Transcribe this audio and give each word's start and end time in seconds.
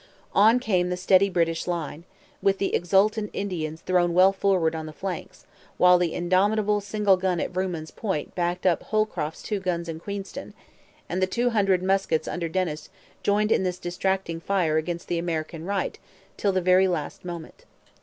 On 0.33 0.59
came 0.59 0.89
the 0.89 0.97
steady 0.97 1.29
British 1.29 1.67
line, 1.67 2.05
with 2.41 2.57
the 2.57 2.73
exultant 2.73 3.29
Indians 3.33 3.81
thrown 3.81 4.15
well 4.15 4.33
forward 4.33 4.73
on 4.73 4.87
the 4.87 4.93
flanks; 4.93 5.45
while 5.77 5.99
the 5.99 6.15
indomitable 6.15 6.81
single 6.81 7.17
gun 7.17 7.39
at 7.39 7.53
Vrooman's 7.53 7.91
Point 7.91 8.33
backed 8.33 8.65
up 8.65 8.81
Holcroft's 8.81 9.43
two 9.43 9.59
guns 9.59 9.87
in 9.87 9.99
Queenston, 9.99 10.55
and 11.07 11.21
the 11.21 11.27
two 11.27 11.51
hundred 11.51 11.83
muskets 11.83 12.27
under 12.27 12.49
Dennis 12.49 12.89
joined 13.21 13.51
in 13.51 13.61
this 13.61 13.77
distracting 13.77 14.39
fire 14.39 14.75
against 14.77 15.07
the 15.07 15.19
American 15.19 15.65
right 15.65 15.99
till 16.35 16.51
the 16.51 16.61
very 16.61 16.87
last 16.87 17.23
moment. 17.23 17.65